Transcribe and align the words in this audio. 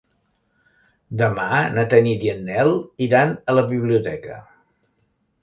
Demà 1.19 1.45
na 1.75 1.83
Tanit 1.91 2.25
i 2.29 2.33
en 2.33 2.41
Nel 2.49 2.73
iran 3.09 3.37
a 3.53 3.57
la 3.59 3.67
biblioteca. 3.75 4.41